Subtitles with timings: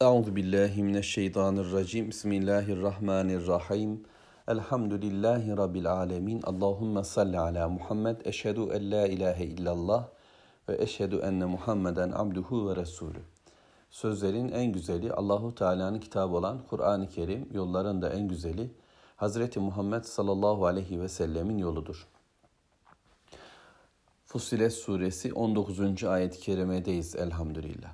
[0.00, 2.08] Euzu billahi mineşşeytanirracim.
[2.08, 4.04] Bismillahirrahmanirrahim.
[4.48, 6.42] Elhamdülillahi rabbil alamin.
[6.42, 8.16] Allahumme salli ala Muhammed.
[8.24, 10.08] Eşhedü en la ilahe illallah
[10.68, 13.18] ve eşhedü enne Muhammeden abduhu ve resulü.
[13.90, 18.70] Sözlerin en güzeli Allahu Teala'nın kitabı olan Kur'an-ı Kerim, yolların da en güzeli
[19.16, 22.06] Hazreti Muhammed sallallahu aleyhi ve sellemin yoludur.
[24.24, 26.04] Fussilet suresi 19.
[26.04, 27.92] ayet-i kerimedeyiz elhamdülillah.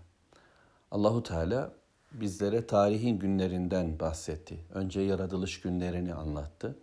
[0.91, 1.82] Allahu Teala
[2.20, 4.58] bizlere tarihin günlerinden bahsetti.
[4.75, 6.76] Önce yaratılış günlerini anlattı.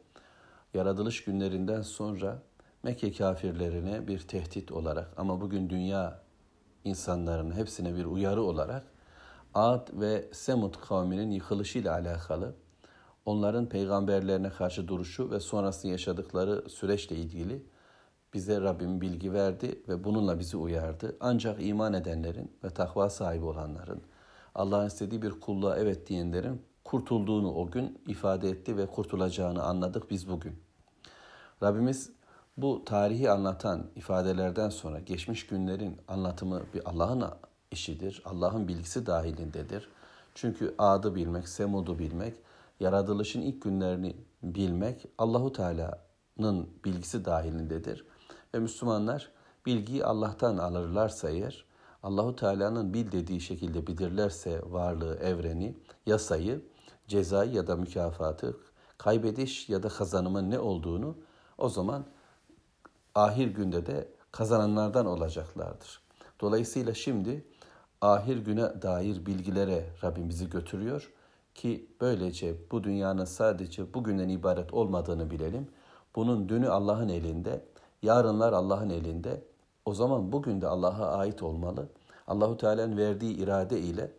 [0.73, 2.41] Yaratılış günlerinden sonra
[2.83, 6.21] Mekke kafirlerine bir tehdit olarak ama bugün dünya
[6.83, 8.83] insanların hepsine bir uyarı olarak
[9.53, 12.55] Ad ve Semud kavminin yıkılışıyla alakalı
[13.25, 17.63] onların peygamberlerine karşı duruşu ve sonrasında yaşadıkları süreçle ilgili
[18.33, 21.17] bize Rabbim bilgi verdi ve bununla bizi uyardı.
[21.19, 24.01] Ancak iman edenlerin ve takva sahibi olanların,
[24.59, 30.29] Allah'ın istediği bir kulluğa evet diyenlerin kurtulduğunu o gün ifade etti ve kurtulacağını anladık biz
[30.29, 30.55] bugün.
[31.63, 32.11] Rabbimiz
[32.57, 37.23] bu tarihi anlatan ifadelerden sonra geçmiş günlerin anlatımı bir Allah'ın
[37.71, 38.21] işidir.
[38.25, 39.89] Allah'ın bilgisi dahilindedir.
[40.35, 42.33] Çünkü adı bilmek, Semud'u bilmek,
[42.79, 48.05] yaratılışın ilk günlerini bilmek Allahu Teala'nın bilgisi dahilindedir.
[48.55, 49.31] Ve Müslümanlar
[49.65, 51.68] bilgiyi Allah'tan alırlarsa eğer
[52.03, 56.61] Allahu Teala'nın bil dediği şekilde bilirlerse varlığı, evreni, yasayı,
[57.07, 58.57] cezayı ya da mükafatı,
[58.97, 61.15] kaybediş ya da kazanımın ne olduğunu
[61.57, 62.05] o zaman
[63.15, 66.01] ahir günde de kazananlardan olacaklardır.
[66.41, 67.45] Dolayısıyla şimdi
[68.01, 71.11] ahir güne dair bilgilere Rabbim bizi götürüyor
[71.55, 75.67] ki böylece bu dünyanın sadece bugünden ibaret olmadığını bilelim.
[76.15, 77.65] Bunun dünü Allah'ın elinde,
[78.01, 79.48] yarınlar Allah'ın elinde.
[79.89, 81.89] O zaman bugün de Allah'a ait olmalı.
[82.27, 84.11] Allahu Teala'nın verdiği irade ile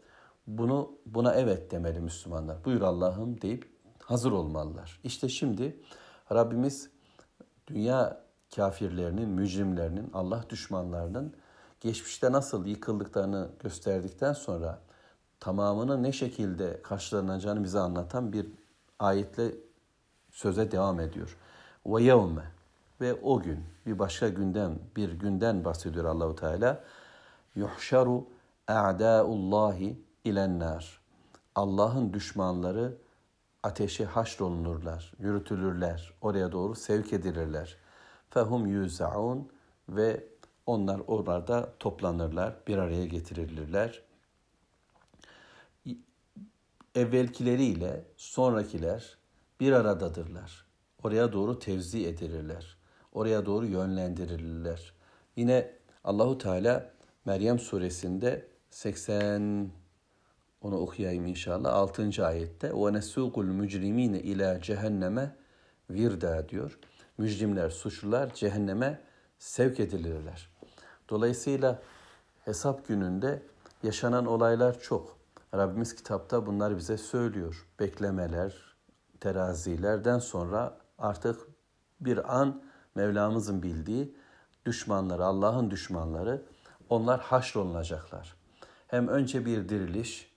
[0.47, 2.65] bunu buna evet demeli Müslümanlar.
[2.65, 3.71] Buyur Allah'ım deyip
[4.03, 5.01] hazır olmalılar.
[5.05, 5.81] İşte şimdi
[6.33, 6.91] Rabbimiz
[7.67, 8.21] dünya
[8.57, 11.35] kafirlerinin, mücrimlerinin, Allah düşmanlarının
[11.81, 14.79] geçmişte nasıl yıkıldıklarını gösterdikten sonra
[15.41, 18.47] tamamını ne şekilde karşılanacağını bize anlatan bir
[18.99, 19.55] ayetle
[20.31, 21.37] söze devam ediyor.
[21.87, 22.60] Ve yevme
[23.01, 26.85] ve o gün bir başka günden bir günden bahsediyor Allahu Teala.
[27.55, 28.27] Yuhşaru
[28.69, 31.01] a'daullahi ilennar.
[31.55, 32.99] Allah'ın düşmanları
[33.63, 37.77] ateşe haşrolunurlar, yürütülürler, oraya doğru sevk edilirler.
[38.31, 39.49] Fehum yuzaun
[39.89, 40.25] ve
[40.67, 44.03] onlar orada toplanırlar, bir araya getirilirler.
[46.95, 49.19] Evvelkileriyle sonrakiler
[49.61, 50.67] bir aradadırlar.
[51.03, 52.80] Oraya doğru tevzi edilirler.
[53.13, 54.93] Oraya doğru yönlendirilirler.
[55.37, 55.71] Yine
[56.05, 56.91] Allahu Teala
[57.25, 59.71] Meryem suresinde 80
[60.63, 62.27] onu okuyayım inşallah 6.
[62.27, 65.37] ayette ve nesukul mücrimine ila cehenneme
[65.91, 66.79] virda diyor.
[67.19, 69.01] Mücrimler, suçlular cehenneme
[69.39, 70.49] sevk edilirler.
[71.09, 71.83] Dolayısıyla
[72.45, 73.43] hesap gününde
[73.83, 75.19] yaşanan olaylar çok.
[75.55, 77.67] Rabbimiz kitapta bunlar bize söylüyor.
[77.81, 78.77] Beklemeler,
[79.21, 81.41] terazilerden sonra artık
[82.01, 82.63] bir an
[83.01, 84.15] Mevlamızın bildiği
[84.67, 86.43] düşmanları, Allah'ın düşmanları
[86.89, 88.37] onlar haşrolunacaklar.
[88.87, 90.33] Hem önce bir diriliş,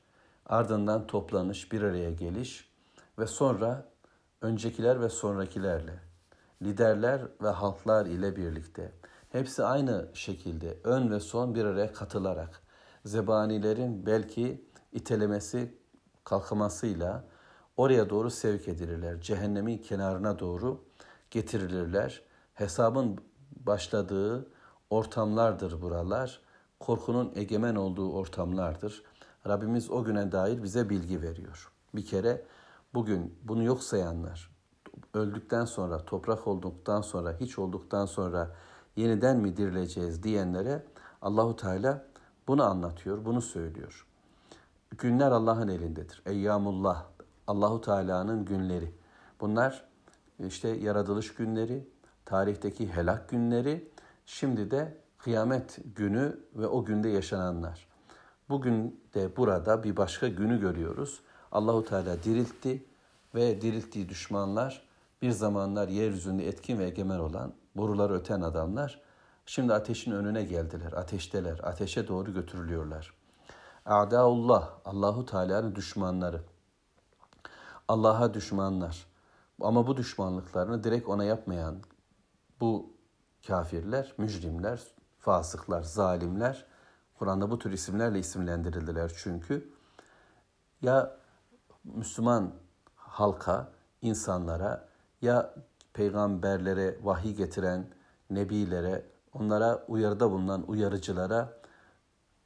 [0.46, 2.70] ardından toplanış, bir araya geliş
[3.20, 3.86] ve sonra
[4.42, 6.00] öncekiler ve sonrakilerle,
[6.62, 8.92] liderler ve halklar ile birlikte
[9.30, 12.62] hepsi aynı şekilde ön ve son bir araya katılarak
[13.06, 15.78] zebanilerin belki itelemesi,
[16.24, 17.24] kalkmasıyla
[17.78, 19.22] oraya doğru sevk edilirler.
[19.22, 20.84] Cehennemin kenarına doğru
[21.32, 22.22] getirilirler.
[22.54, 23.18] Hesabın
[23.66, 24.48] başladığı
[24.90, 26.42] ortamlardır buralar.
[26.80, 29.04] Korkunun egemen olduğu ortamlardır.
[29.48, 31.72] Rabbimiz o güne dair bize bilgi veriyor.
[31.96, 32.46] Bir kere
[32.94, 34.52] bugün bunu yok sayanlar,
[35.14, 38.56] öldükten sonra, toprak olduktan sonra, hiç olduktan sonra
[38.96, 40.86] yeniden mi dirileceğiz diyenlere
[41.22, 42.06] Allahu Teala
[42.48, 44.08] bunu anlatıyor, bunu söylüyor.
[44.98, 46.22] Günler Allah'ın elindedir.
[46.26, 47.06] Eyyamullah,
[47.48, 48.96] Allahu Teala'nın günleri.
[49.42, 49.86] Bunlar
[50.40, 51.88] işte yaratılış günleri,
[52.26, 53.92] tarihteki helak günleri,
[54.26, 57.88] şimdi de kıyamet günü ve o günde yaşananlar.
[58.50, 61.20] Bugün de burada bir başka günü görüyoruz.
[61.52, 62.86] Allahu Teala diriltti
[63.36, 64.88] ve dirilttiği düşmanlar
[65.22, 69.02] bir zamanlar yeryüzünde etkin ve egemen olan boruları öten adamlar
[69.46, 70.94] şimdi ateşin önüne geldiler.
[70.94, 71.60] Ateşteler.
[71.64, 73.14] Ateşe doğru götürülüyorlar.
[73.86, 76.42] A'daullah, Allahu Teala'nın düşmanları.
[77.88, 79.06] Allah'a düşmanlar.
[79.62, 81.76] Ama bu düşmanlıklarını direkt ona yapmayan
[82.64, 82.94] bu
[83.48, 84.82] kafirler, mücrimler,
[85.20, 86.66] fasıklar, zalimler
[87.20, 89.74] Kur'an'da bu tür isimlerle isimlendirildiler çünkü
[90.82, 91.18] ya
[91.84, 92.54] Müslüman
[92.96, 93.72] halka,
[94.02, 94.88] insanlara
[95.22, 95.54] ya
[95.94, 97.88] peygamberlere vahiy getiren
[98.30, 101.54] nebilere, onlara uyarıda bulunan uyarıcılara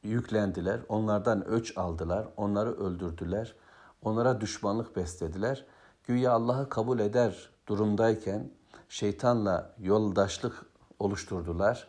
[0.03, 0.79] yüklendiler.
[0.89, 3.55] Onlardan öç aldılar, onları öldürdüler.
[4.01, 5.65] Onlara düşmanlık beslediler.
[6.03, 8.56] Güya Allah'ı kabul eder durumdayken
[8.89, 10.65] şeytanla yoldaşlık
[10.99, 11.87] oluşturdular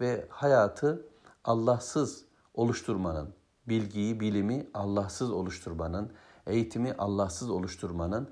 [0.00, 1.06] ve hayatı
[1.44, 2.24] Allahsız
[2.54, 3.34] oluşturmanın,
[3.68, 6.12] bilgiyi, bilimi Allahsız oluşturmanın,
[6.46, 8.28] eğitimi Allahsız oluşturmanın,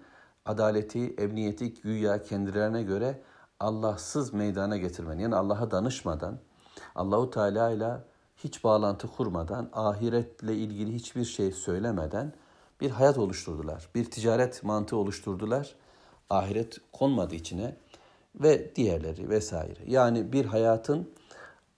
[0.47, 3.23] adaleti, emniyeti güya kendilerine göre
[3.61, 6.39] Allahsız meydana getirmenin, yani Allah'a danışmadan,
[6.95, 8.05] Allahu Teala ile
[8.37, 12.33] hiç bağlantı kurmadan, ahiretle ilgili hiçbir şey söylemeden
[12.81, 13.89] bir hayat oluşturdular.
[13.95, 15.75] Bir ticaret mantığı oluşturdular.
[16.31, 17.77] Ahiret konmadı içine
[18.35, 19.81] ve diğerleri vesaire.
[19.87, 21.11] Yani bir hayatın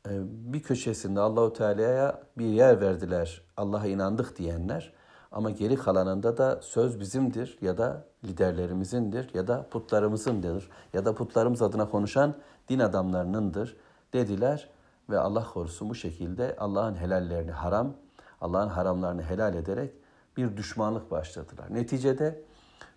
[0.09, 0.11] e,
[0.53, 3.43] bir köşesinde Allahu Teala'ya bir yer verdiler.
[3.57, 4.93] Allah'a inandık diyenler
[5.33, 11.63] ama geri kalanında da söz bizimdir ya da liderlerimizindir ya da putlarımızındır ya da putlarımız
[11.63, 12.35] adına konuşan
[12.69, 13.77] din adamlarınındır
[14.13, 14.69] dediler
[15.11, 17.95] ve Allah korusun bu şekilde Allah'ın helallerini haram,
[18.41, 19.95] Allah'ın haramlarını helal ederek
[20.37, 21.67] bir düşmanlık başladılar.
[21.71, 22.45] Neticede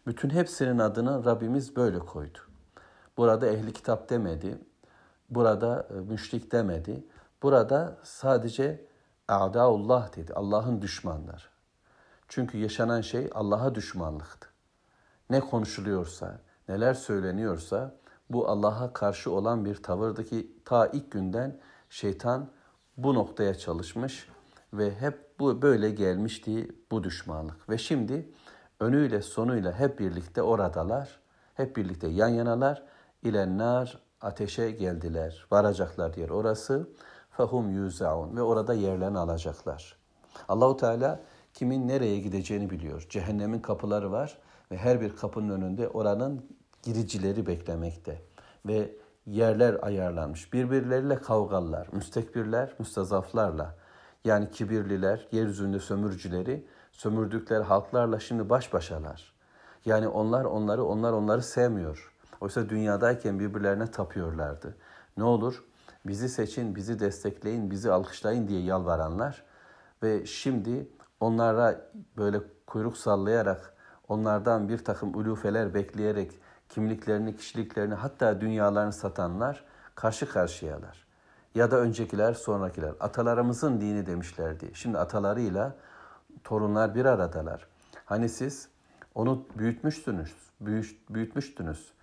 [0.08, 2.40] bütün hepsinin adını Rabbimiz böyle koydu.
[3.18, 4.58] Burada ehli kitap demedi,
[5.30, 7.04] burada e, müşrik demedi.
[7.42, 8.86] Burada sadece
[9.28, 10.34] a'daullah dedi.
[10.34, 11.44] Allah'ın düşmanları.
[12.28, 14.48] Çünkü yaşanan şey Allah'a düşmanlıktı.
[15.30, 16.40] Ne konuşuluyorsa,
[16.70, 17.96] neler söyleniyorsa
[18.30, 21.60] bu Allah'a karşı olan bir tavırdaki ta ilk günden
[21.90, 22.50] şeytan
[22.98, 24.28] bu noktaya çalışmış
[24.74, 27.70] ve hep bu böyle gelmişti bu düşmanlık.
[27.70, 28.30] Ve şimdi
[28.80, 31.20] önüyle sonuyla hep birlikte oradalar.
[31.54, 32.84] Hep birlikte yan yanalar.
[33.24, 35.46] İlennar ateşe geldiler.
[35.52, 36.90] Varacaklar yer orası.
[37.32, 39.96] Fahum yuzaun ve orada yerlerini alacaklar.
[40.48, 41.20] Allahu Teala
[41.54, 43.06] kimin nereye gideceğini biliyor.
[43.10, 44.38] Cehennemin kapıları var
[44.72, 46.46] ve her bir kapının önünde oranın
[46.84, 48.22] giricileri beklemekte.
[48.66, 48.96] Ve
[49.26, 50.54] yerler ayarlanmış.
[50.54, 53.76] Birbirleriyle kavgalılar, müstekbirler, müstazaflarla.
[54.26, 59.34] Yani kibirliler, yeryüzünde sömürcüleri, sömürdükleri halklarla şimdi baş başalar.
[59.86, 62.13] Yani onlar onları, onlar onları sevmiyor.
[62.42, 64.76] Oysa dünyadayken birbirlerine tapıyorlardı.
[65.18, 65.64] Ne olur
[66.06, 69.44] bizi seçin, bizi destekleyin, bizi alkışlayın diye yalvaranlar
[70.04, 70.88] ve şimdi
[71.20, 71.82] onlara
[72.18, 73.74] böyle kuyruk sallayarak,
[74.08, 76.40] onlardan bir takım ulufeler bekleyerek
[76.70, 79.64] kimliklerini, kişiliklerini hatta dünyalarını satanlar
[79.96, 81.08] karşı karşıyalar.
[81.56, 82.94] Ya da öncekiler, sonrakiler.
[83.00, 84.72] Atalarımızın dini demişlerdi.
[84.74, 85.76] Şimdi atalarıyla
[86.44, 87.68] torunlar bir aradalar.
[88.06, 88.70] Hani siz
[89.16, 90.36] onu büyütmüştünüz,
[91.10, 91.94] büyütmüştünüz.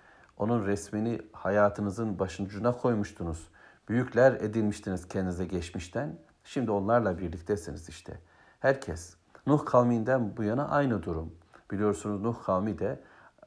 [0.41, 3.49] Onun resmini hayatınızın başucuna koymuştunuz.
[3.89, 6.19] Büyükler edinmiştiniz kendinize geçmişten.
[6.45, 8.21] Şimdi onlarla birliktesiniz işte.
[8.61, 9.17] Herkes.
[9.47, 11.35] Nuh kavminden bu yana aynı durum.
[11.71, 13.01] Biliyorsunuz Nuh kavmi de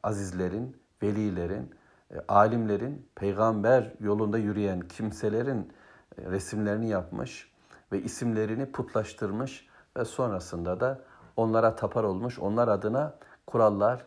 [0.04, 1.76] azizlerin, velilerin,
[2.12, 5.74] e, alimlerin, peygamber yolunda yürüyen kimselerin
[6.18, 7.52] e, resimlerini yapmış
[7.92, 9.68] ve isimlerini putlaştırmış
[9.98, 11.02] ve sonrasında da
[11.38, 13.16] onlara tapar olmuş, onlar adına
[13.48, 14.06] kurallar,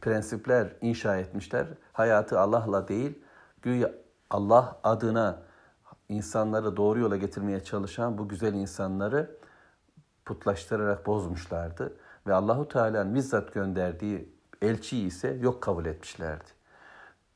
[0.00, 1.66] prensipler inşa etmişler.
[1.92, 3.18] Hayatı Allah'la değil,
[3.62, 3.90] güya
[4.30, 5.42] Allah adına
[6.08, 9.36] insanları doğru yola getirmeye çalışan bu güzel insanları
[10.24, 11.96] putlaştırarak bozmuşlardı.
[12.26, 16.44] Ve Allahu Teala'nın bizzat gönderdiği elçi ise yok kabul etmişlerdi.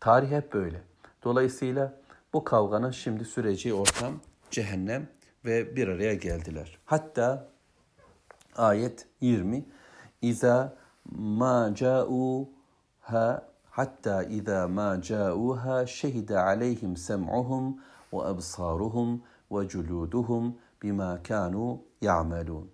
[0.00, 0.82] Tarih hep böyle.
[1.24, 2.00] Dolayısıyla
[2.32, 4.12] bu kavganın şimdi süreci ortam
[4.50, 5.08] cehennem
[5.44, 6.78] ve bir araya geldiler.
[6.84, 7.48] Hatta
[8.56, 9.64] ayet 20
[10.22, 10.76] İza
[11.08, 17.80] ma ca'uha hatta iza ma ca'uha şehide aleyhim sem'uhum
[18.12, 22.70] ve absaruhum ve culuduhum bima kanu ya'melun.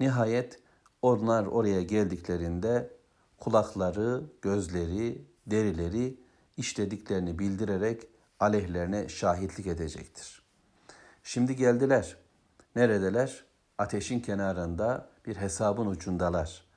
[0.00, 0.60] Nihayet
[1.02, 2.90] onlar oraya geldiklerinde
[3.38, 6.18] kulakları, gözleri, derileri
[6.56, 8.02] işlediklerini bildirerek
[8.40, 10.42] aleyhlerine şahitlik edecektir.
[11.22, 12.16] Şimdi geldiler.
[12.76, 13.44] Neredeler?
[13.78, 16.71] Ateşin kenarında bir hesabın ucundalar.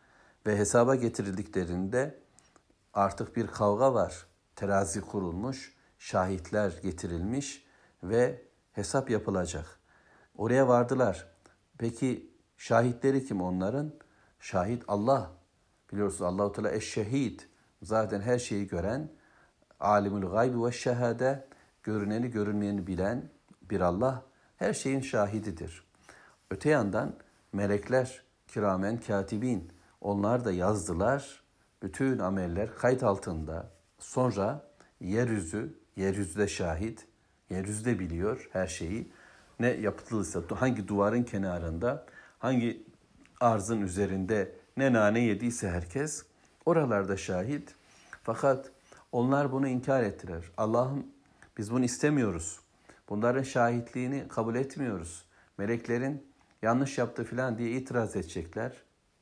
[0.46, 2.20] Ve hesaba getirildiklerinde
[2.94, 4.26] artık bir kavga var.
[4.56, 7.66] Terazi kurulmuş, şahitler getirilmiş
[8.04, 9.80] ve hesap yapılacak.
[10.38, 11.28] Oraya vardılar.
[11.78, 13.94] Peki şahitleri kim onların?
[14.40, 15.32] Şahit Allah.
[15.92, 17.40] Biliyorsunuz Allahu Teala eşşehid.
[17.82, 19.12] Zaten her şeyi gören,
[19.80, 21.48] alimul gaybi ve şehade,
[21.84, 23.30] görüneni görünmeyeni bilen
[23.62, 24.24] bir Allah
[24.58, 25.84] her şeyin şahididir.
[26.52, 27.16] Öte yandan
[27.54, 29.75] melekler, kiramen katibin,
[30.06, 31.44] onlar da yazdılar.
[31.84, 33.72] Bütün ameller kayıt altında.
[34.00, 34.68] Sonra
[35.00, 37.08] yeryüzü, yeryüzüde şahit,
[37.50, 39.12] yeryüzüde biliyor her şeyi.
[39.60, 42.06] Ne yapıldıysa, hangi duvarın kenarında,
[42.40, 42.84] hangi
[43.40, 46.26] arzın üzerinde ne nane yediyse herkes
[46.66, 47.76] oralarda şahit.
[48.24, 48.72] Fakat
[49.12, 50.44] onlar bunu inkar ettiler.
[50.58, 51.08] Allah'ım
[51.58, 52.60] biz bunu istemiyoruz.
[53.10, 55.26] Bunların şahitliğini kabul etmiyoruz.
[55.58, 56.28] Meleklerin
[56.62, 58.74] yanlış yaptı filan diye itiraz edecekler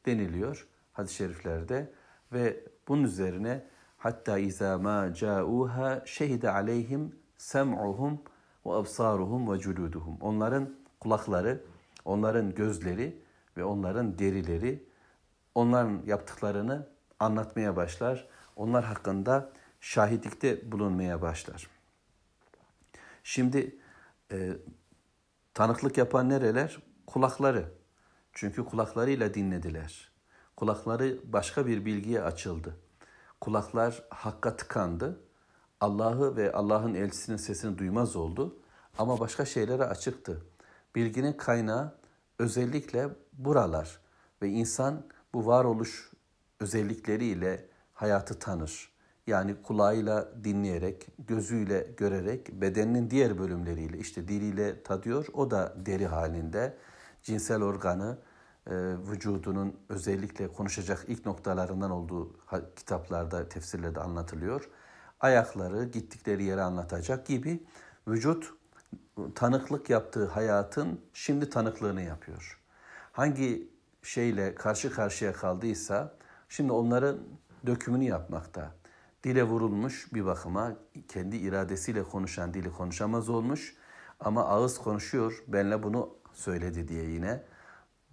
[0.05, 1.91] deniliyor hadis-i şeriflerde
[2.33, 3.65] ve bunun üzerine
[3.97, 8.21] hatta izâ mâ câûhâ şehide aleyhim sem'uhum
[8.65, 10.17] ve absaruhum ve culuduhum.
[10.21, 11.63] Onların kulakları,
[12.05, 13.21] onların gözleri
[13.57, 14.83] ve onların derileri
[15.55, 16.87] onların yaptıklarını
[17.19, 18.27] anlatmaya başlar.
[18.55, 21.67] Onlar hakkında şahitlikte bulunmaya başlar.
[23.23, 23.75] Şimdi
[24.31, 24.53] e,
[25.53, 26.77] tanıklık yapan nereler?
[27.07, 27.71] Kulakları.
[28.33, 30.12] Çünkü kulaklarıyla dinlediler.
[30.55, 32.77] Kulakları başka bir bilgiye açıldı.
[33.41, 35.19] Kulaklar hakka tıkandı.
[35.81, 38.59] Allah'ı ve Allah'ın elçisinin sesini duymaz oldu.
[38.97, 40.41] Ama başka şeylere açıktı.
[40.95, 41.93] Bilginin kaynağı
[42.39, 43.99] özellikle buralar
[44.41, 46.11] ve insan bu varoluş
[46.59, 48.93] özellikleriyle hayatı tanır.
[49.27, 55.25] Yani kulağıyla dinleyerek, gözüyle görerek, bedeninin diğer bölümleriyle işte diliyle tadıyor.
[55.33, 56.77] O da deri halinde
[57.23, 58.17] cinsel organı,
[59.11, 62.35] vücudunun özellikle konuşacak ilk noktalarından olduğu
[62.75, 64.69] kitaplarda, tefsirlerde anlatılıyor.
[65.19, 67.63] Ayakları gittikleri yere anlatacak gibi
[68.07, 68.53] vücut
[69.35, 72.59] tanıklık yaptığı hayatın şimdi tanıklığını yapıyor.
[73.11, 73.69] Hangi
[74.01, 76.15] şeyle karşı karşıya kaldıysa
[76.49, 77.17] şimdi onların
[77.65, 78.71] dökümünü yapmakta.
[79.23, 80.73] Dile vurulmuş bir bakıma
[81.07, 83.75] kendi iradesiyle konuşan dili konuşamaz olmuş
[84.19, 87.43] ama ağız konuşuyor benle bunu söyledi diye yine.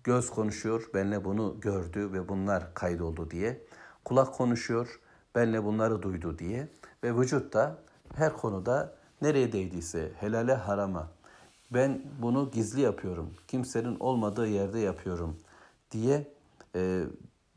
[0.04, 3.66] Göz konuşuyor benle bunu gördü ve bunlar kaydoldu diye.
[4.04, 5.00] Kulak konuşuyor
[5.34, 6.68] benle bunları duydu diye
[7.04, 7.78] ve vücut da
[8.14, 11.10] her konuda nereye değdiyse helale harama
[11.74, 15.36] ben bunu gizli yapıyorum kimsenin olmadığı yerde yapıyorum
[15.90, 16.32] diye
[16.74, 17.04] e,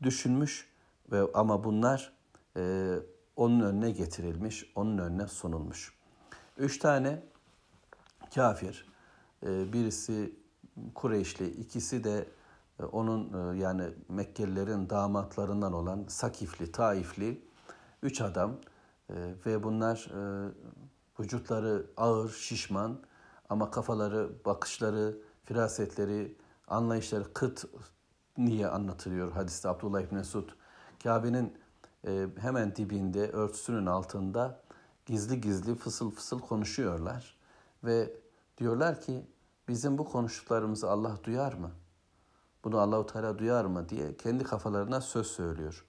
[0.02, 0.68] düşünmüş
[1.12, 2.12] ve ama bunlar
[2.56, 2.94] e,
[3.36, 5.94] onun önüne getirilmiş, onun önüne sunulmuş.
[6.58, 7.22] Üç tane
[8.34, 8.88] kafir,
[9.42, 10.32] e, birisi
[10.94, 12.28] Kureyşli, ikisi de
[12.80, 17.44] e, onun e, yani Mekkelilerin damatlarından olan Sakifli, Taifli
[18.02, 18.56] üç adam
[19.10, 19.14] e,
[19.46, 20.10] ve bunlar
[21.20, 22.98] vücutları ağır, şişman
[23.48, 26.36] ama kafaları, bakışları, firasetleri,
[26.68, 27.64] anlayışları kıt
[28.38, 30.48] niye anlatılıyor hadiste Abdullah İbni Mesud.
[31.02, 31.58] Kabe'nin
[32.40, 34.60] hemen dibinde, örtüsünün altında
[35.06, 37.36] gizli gizli fısıl fısıl konuşuyorlar.
[37.84, 38.12] Ve
[38.58, 39.26] diyorlar ki
[39.68, 41.70] bizim bu konuştuklarımızı Allah duyar mı?
[42.64, 45.84] Bunu Allahu Teala duyar mı diye kendi kafalarına söz söylüyor.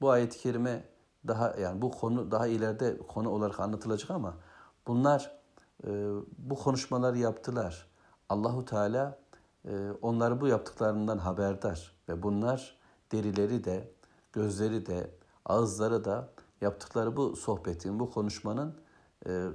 [0.00, 0.84] Bu ayet-i kerime
[1.28, 4.34] daha yani bu konu daha ileride konu olarak anlatılacak ama
[4.86, 5.38] bunlar
[5.84, 7.86] e, bu konuşmaları yaptılar.
[8.28, 9.18] Allahu Teala
[9.64, 12.76] e, onları bu yaptıklarından haberdar ve bunlar
[13.12, 13.92] derileri de
[14.32, 15.10] gözleri de
[15.44, 16.28] ağızları da
[16.60, 18.74] yaptıkları bu sohbetin, bu konuşmanın
[19.26, 19.46] e,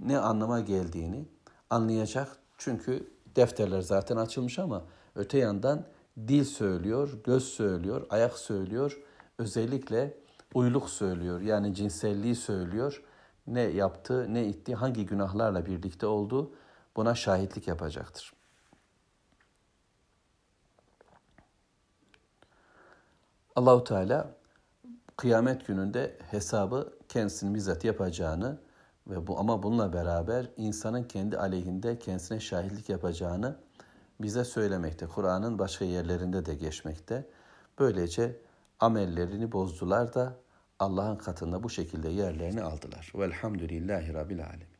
[0.00, 1.28] ne anlama geldiğini
[1.70, 2.41] anlayacak.
[2.64, 5.86] Çünkü defterler zaten açılmış ama öte yandan
[6.28, 9.00] dil söylüyor, göz söylüyor, ayak söylüyor.
[9.38, 10.18] Özellikle
[10.54, 11.40] uyluk söylüyor.
[11.40, 13.02] Yani cinselliği söylüyor.
[13.46, 16.54] Ne yaptı, ne itti, hangi günahlarla birlikte oldu
[16.96, 18.32] buna şahitlik yapacaktır.
[23.56, 24.34] Allahu Teala
[25.16, 28.58] kıyamet gününde hesabı kendisinin bizzat yapacağını
[29.06, 33.56] ve bu ama bununla beraber insanın kendi aleyhinde kendisine şahitlik yapacağını
[34.20, 35.06] bize söylemekte.
[35.06, 37.26] Kur'an'ın başka yerlerinde de geçmekte.
[37.78, 38.36] Böylece
[38.80, 40.36] amellerini bozdular da
[40.78, 43.12] Allah'ın katında bu şekilde yerlerini aldılar.
[43.14, 44.71] Velhamdülillahi Rabbil Alemin.